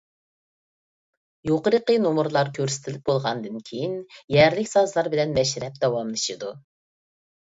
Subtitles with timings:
[1.49, 3.93] يۇقىرىقى نومۇرلار كۆرسىتىلىپ بولغاندىن كېيىن
[4.37, 6.51] يەرلىك سازلار بىلەن مەشرەپ داۋاملىشىدۇ.